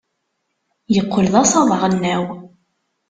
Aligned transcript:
Yeqqel 0.93 1.27
d 1.33 1.35
asaḍ 1.41 1.69
aɣelnaw. 1.75 2.23